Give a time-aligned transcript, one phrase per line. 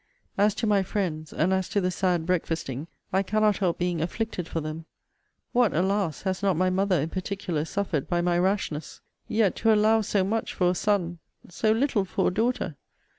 [0.35, 4.47] As to my friends, and as to the sad breakfasting, I cannot help being afflicted
[4.47, 4.85] for them.
[5.51, 6.23] What, alas!
[6.23, 9.01] has not my mother, in particular, suffered by my rashness!
[9.27, 11.19] Yet to allow so much for a son!
[11.49, 12.77] so little for a daughter!